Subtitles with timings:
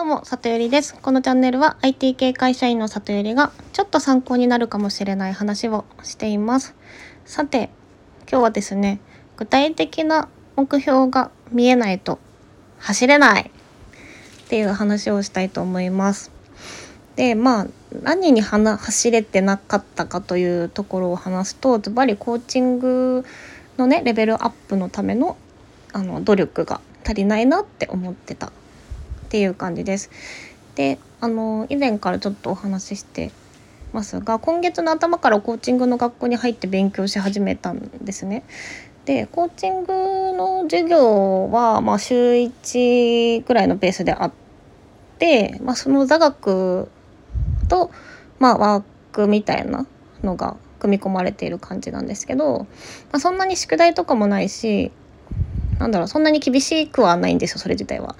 [0.00, 0.94] どうも、里よりです。
[0.94, 6.74] このチャンネルは IT 系会社員の里よりがちょっと参考になるかもしれない話をしています。
[7.26, 7.68] さて、
[8.26, 8.98] 今日はですね、
[9.36, 12.18] 具体的な目標が見えないと
[12.78, 16.30] 走れないっていう話をしたいと思います。
[17.16, 17.66] で、まあ、
[18.02, 23.26] 何に走れてなかったかというところを話すと、ズバリコーチング
[23.76, 25.36] のね、レベルアップのための
[25.92, 28.50] あの努力が足りないなって思ってた
[29.30, 30.10] っていう感じです。
[30.74, 33.30] であの以前からちょっとお話しして
[33.92, 38.42] ますが今月の頭からコーチングの学校に入って勉強し始めたんですね。
[39.04, 39.92] でコーチング
[40.36, 44.32] の授業は、まあ、週1ぐらいのペースであっ
[45.18, 46.88] て、まあ、その座学
[47.68, 47.92] と、
[48.40, 49.86] まあ、ワークみたいな
[50.24, 52.66] のが組み込まれている感じなんですけど、
[53.12, 54.90] まあ、そんなに宿題とかもないし
[55.78, 58.16] なんだろうそんなに厳しくはないんですよそれ自体は。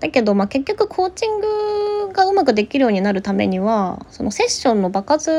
[0.00, 5.30] だけど、まあ、結局コーチングがうまくできるようになるためにはそのセッションの場数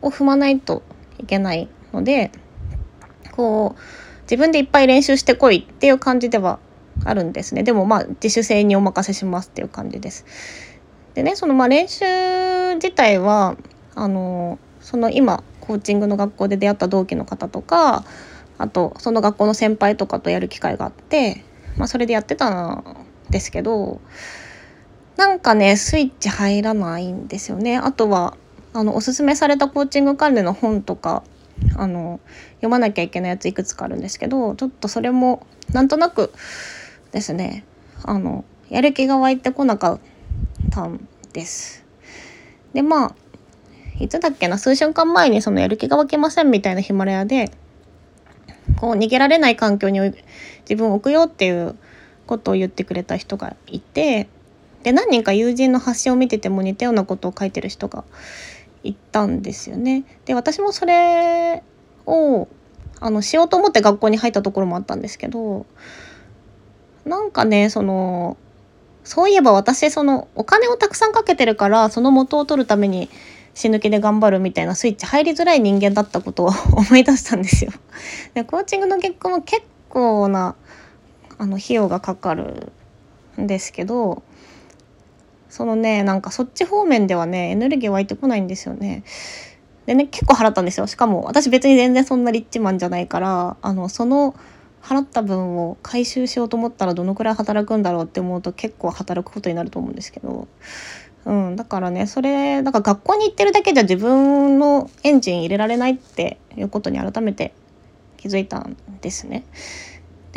[0.00, 0.82] を踏まないと
[1.18, 2.30] いけないので
[3.32, 3.80] こう
[4.22, 6.58] 自分でいっぱい練習してこいっていう感じでは
[7.04, 10.24] あるんですねでもまあ自主性にお任せしますっていう感じです。
[11.14, 13.56] でねそのまあ練習自体は
[13.94, 18.04] あのその今コーチングの学校で出会った同期の方とか
[18.58, 21.42] あとその学校の先輩とかとやる機会があって、
[21.76, 24.00] まあ、それでやってたんですけど
[25.16, 27.76] なんかねスイッチ入らないんですよね。
[27.78, 28.36] あとは
[28.72, 31.22] あのおすすめされたコーチング関連の本とか
[31.76, 32.20] あの
[32.56, 36.32] 読まなきゃいけないやついくつかあるんですけどちょっとそれもなんとなく
[37.12, 37.64] ですね
[38.04, 40.00] あのやる気が湧いてこなかっ
[40.70, 41.84] たんです。
[42.74, 43.14] でまあ
[43.98, 44.58] いつだっけな？
[44.58, 47.50] 数週間前にそのやる気が湧きませんみたいなヒマラヤで
[48.78, 50.00] こう逃げられない環境に
[50.68, 51.76] 自分を置くよっていう
[52.26, 54.28] ことを言ってくれた人がいて
[54.82, 58.04] で何人か友人の発信を見てても似たようなことを書いてる人が
[58.84, 60.04] いたんですよね。
[60.26, 61.62] で私もそれ
[62.06, 62.48] を
[63.00, 65.66] あのしようと思って学校に入ったところもあったんですけど
[67.04, 68.36] なんかねその
[69.04, 73.08] そういえば私そのお金をたくさんかけてるからその元を取るために
[73.54, 77.72] 死ぬ気で頑張るみたいなスイッチ入りづらい人間だったことを 思い出したんですよ。
[78.34, 80.56] でコーチングの結果も結構な
[81.38, 82.72] あの費用がかかる
[83.40, 84.22] んですけど
[85.48, 89.04] そのねなんかそっち方面ではねエネルギー湧いてこないんですよね。
[89.86, 94.34] でね結構払ったんですよしかも私別に全然そんなリッチマンじゃないからあのその
[94.82, 100.46] 払った分を回収しようと思ったらどのくらい働くんだろうって思うと結構働くことになると思うんですけど、
[101.24, 107.52] うん、だからねそれだから学校に行ってるだけじゃ自分のエンジン入れられないっていうことに改めて
[108.16, 109.44] 気づいたんですね。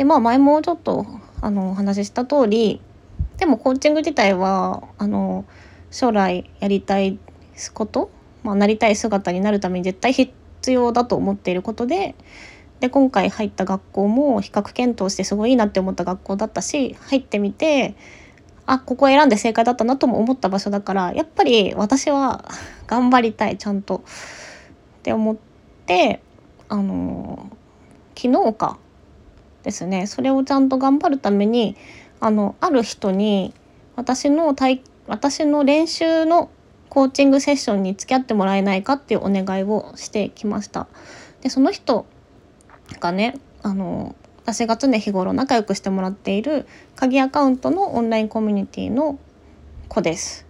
[0.00, 1.04] でまあ前もちょっと
[1.42, 2.80] あのお話しした通り
[3.36, 5.44] でもコーチング自体はあの
[5.90, 7.18] 将来やりたい
[7.74, 8.10] こと、
[8.42, 10.32] まあ、なりたい姿になるために絶対必
[10.72, 12.14] 要だと思っていることで
[12.80, 17.94] で今回入った学校も比較検討してすごいいいなって思った学校だったし入ってみて
[18.64, 22.48] あここ選んで正解だったなとも思った場所だからやっぱり私は
[22.86, 23.96] 頑張りたいちゃんと。
[23.96, 25.36] って思っ
[25.84, 26.22] て
[26.70, 27.50] あの
[28.16, 28.78] 昨日か
[29.62, 31.76] ですねそれをちゃんと頑張るために
[32.20, 33.54] あのある人に
[33.96, 36.50] 私の体私の練習の
[36.88, 40.88] コーチングセッションに付き合ってもらえないかっていうお願いをしてきました。
[41.40, 42.06] でその人
[43.00, 46.66] がねあの私が常日頃仲良くしてもらっている
[46.96, 49.18] 鍵アカウントのオンラインコミュニティの
[49.88, 50.46] 子です。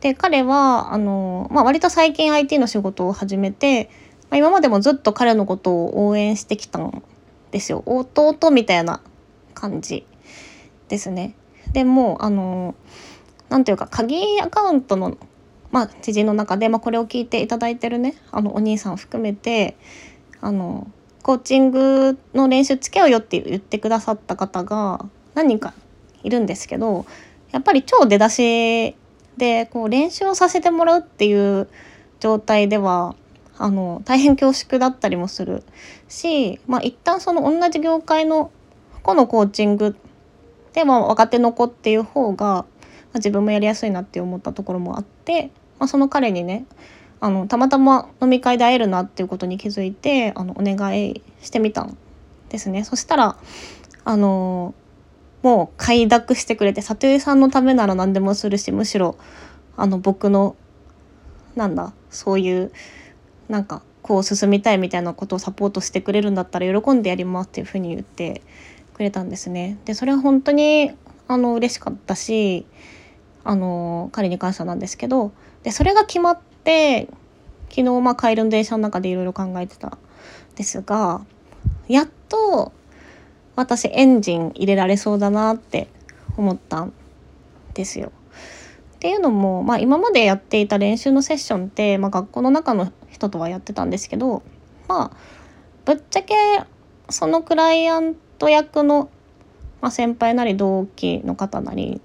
[0.00, 3.90] で彼はあの、まあ、割と最近 IT の仕事を始めて、
[4.30, 7.02] ま、今までもずっと彼のことを応援してきたん
[7.50, 9.00] ですよ弟みたいな
[9.54, 10.06] 感じ
[10.88, 11.34] ですね。
[11.72, 12.74] でもあの
[13.48, 15.16] なんていうか鍵アカウントの、
[15.70, 19.76] まあ、知人の中で、まあ、これを聞いていただいてるねあのお兄さんを含めて
[20.40, 20.90] あの
[21.22, 25.74] コーチングの練習つけようよって言ってくださった方が何人か
[26.22, 27.06] いるんですけど
[27.52, 28.96] やっぱり超出だし
[29.36, 31.68] でこう練習をさせてもらうっていう
[32.20, 33.14] 状態では
[33.62, 35.62] あの大変恐縮だったりもする
[36.08, 38.50] し、まあ、一旦その同じ業界の
[39.02, 39.96] 個のコーチング
[40.72, 42.64] で、まあ、若手の子っていう方が、まあ、
[43.16, 46.64] 自分もやりやすいなって思ったところもあって、まあ、その彼にね
[47.20, 51.98] あのたまたま飲み会で会えるなっていうことに気づいてあのお願いしてみたん
[52.48, 52.82] ですね。
[52.84, 53.36] そしたら
[54.04, 54.74] あの
[55.42, 59.16] もう快諾してくれて里井さんのためなら何でもするしむしろ
[59.76, 60.56] あの僕の
[61.56, 62.72] なんだそういう
[63.50, 68.42] なんかこう進みたいみたいなことをサポートしてくれるんだったら喜んでやりますっていうふうに言って
[68.94, 69.76] くれたんですね。
[69.84, 70.92] でそれは本当に
[71.26, 72.64] あの嬉しかったし
[73.42, 75.32] あの彼に関してはなんですけど
[75.64, 77.08] でそれが決まって
[77.70, 79.98] 昨日まあ帰りの電車の中でいろいろ考えてたん
[80.54, 81.24] ですが
[81.88, 82.72] やっと
[83.56, 85.88] 私エンジン入れられそうだなって
[86.36, 86.92] 思ったん
[87.74, 88.12] ですよ。
[89.00, 94.42] っていうのも、まあ、今までやっていた練習のセッションって、まあ、学校の中の人とはやってたんですけど
[94.88, 95.16] まあ
[95.86, 96.34] ぶっちゃけ
[97.08, 99.08] そのクライアント役の、
[99.80, 102.02] まあ、先輩なり同期の方なり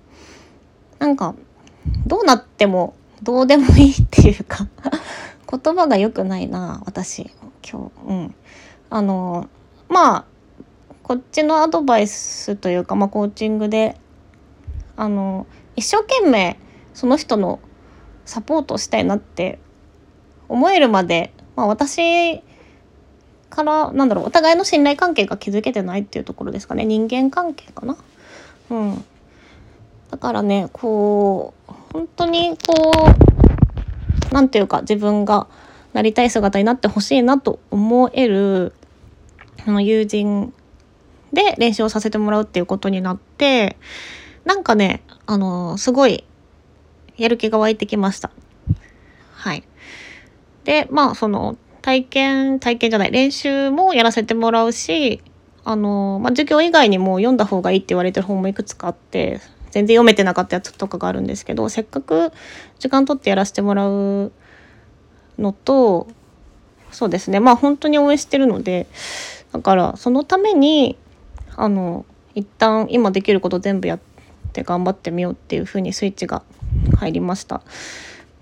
[0.98, 1.36] なんか
[2.08, 4.66] どうなってもどうでもいいっていうか
[5.52, 7.30] 言葉が良くないな私
[7.70, 8.10] 今日。
[8.10, 8.36] うん。
[8.90, 9.50] あの
[9.90, 10.26] まあ
[11.04, 13.98] こっちのアドバイスというか、まあ、コーチングで
[14.96, 15.46] あの
[15.76, 16.58] 一生懸命
[16.96, 17.60] その人の
[18.26, 19.60] サポートしたいなって
[20.50, 22.42] 思えるまで、まあ、私
[23.50, 27.98] からなんだろうお互いの信頼関係が築けてないっていうところですかね人間関係かな。
[28.72, 29.06] うん、
[30.10, 32.92] だからねこう本当にこ
[34.32, 35.48] う何て言うか自分が
[35.94, 38.74] なりたい姿になってほしいなと思える
[39.66, 40.54] の友人
[41.32, 43.78] で練習をさせてもらうっていうことになって
[44.46, 46.24] なんかねあのすごい
[47.18, 48.32] やる気が湧いてきました。
[49.34, 49.64] はい。
[50.64, 55.22] で、まあ、その、体験、体験じゃない、練習もやらせてもらうし、
[55.64, 59.40] あの、まあ、授業以外にも読んだ方がいいって言われてる本もいくつかあって、
[59.72, 62.32] 全然読めてなかったやつとかがあるんですけど、せっかく
[62.80, 64.32] 時間取ってやらせてもらう
[65.38, 66.08] のと、
[66.92, 68.88] そうですね、まあ本当に応援してるので、
[69.52, 70.98] だからそのために、
[71.58, 74.00] あの、一旦今できること全部やっ
[74.54, 76.44] て頑張ってみようっていうふうにスイッチが
[76.96, 77.62] 入りました。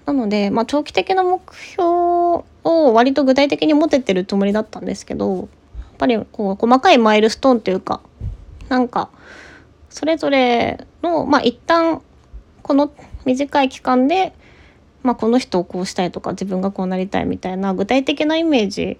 [0.06, 5.48] なので、まあ、長期的な目標を割と具体的に持ててるつもりだったんですけどやっ
[5.98, 8.02] ぱりこう細かいマイルストーンというか
[8.70, 9.10] なんか
[9.90, 12.02] それぞれのまあ一旦
[12.62, 12.92] この
[13.26, 14.34] 短い期間で、
[15.04, 18.98] まあ、この人をこうしたいとか自分がこうなりたいみたいな具体的なイメージ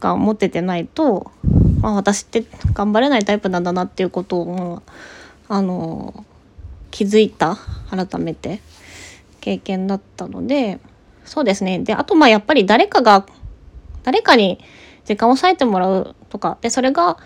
[0.00, 1.32] が持ててないと、
[1.80, 4.82] まあ、私って頑張れないタイプなんだなっていうことを
[5.48, 6.24] あの
[6.98, 7.56] 気づいた？
[7.90, 8.60] 改めて。
[9.40, 10.80] 経験だったので。
[11.24, 11.78] そうですね。
[11.78, 13.24] であとまあやっぱり誰かが
[14.02, 14.58] 誰かに
[15.04, 16.58] 時間を割いてもらうとか。
[16.60, 17.18] でそれが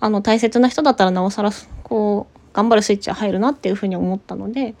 [0.00, 1.50] あの大切な人だったらなおさら
[1.82, 4.74] こう頑張るスイッチが入るなっていうふうに思ったので。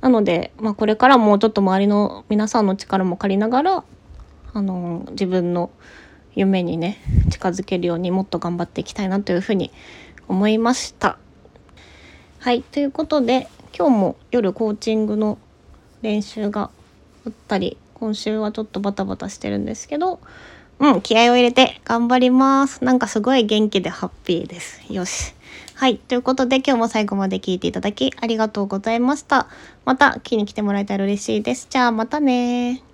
[0.00, 3.84] なので、まあ、これからもうちょっと周りの皆さんの力も借りながら
[4.52, 5.70] あの自分の
[6.34, 6.98] 夢にね
[7.30, 9.72] 近づけるようにもっと頑張っていきたいなというふうに
[10.28, 11.18] 思いました。
[12.40, 15.38] はいということで今日も夜コーチングの
[16.02, 16.70] 練習が
[17.26, 20.20] あったり今週はちょっとバタバタしてるんですけど
[20.78, 22.84] うん気合を入れて頑張ります。
[22.84, 24.80] なんかすごい元気でハッピーです。
[24.92, 25.34] よし。
[25.74, 29.48] はいということで今日も最後まで聞いていただきありがとうございました。
[29.84, 31.66] また気に来てもらえたら嬉しいです。
[31.68, 32.84] じゃあまたね